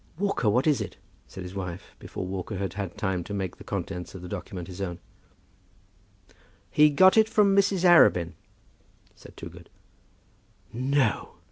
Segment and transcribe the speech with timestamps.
[0.17, 0.97] "Walker, what is it?"
[1.27, 4.67] said his wife, before Walker had had time to make the contents of the document
[4.67, 4.97] his own.
[6.71, 7.83] "He got it from Mrs.
[7.85, 8.33] Arabin,"
[9.13, 9.69] said Toogood.
[10.73, 11.33] "No!"